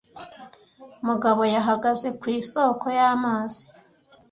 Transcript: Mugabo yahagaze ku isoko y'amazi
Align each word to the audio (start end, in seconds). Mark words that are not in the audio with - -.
Mugabo 1.07 1.41
yahagaze 1.55 2.07
ku 2.19 2.25
isoko 2.39 2.85
y'amazi 2.97 3.63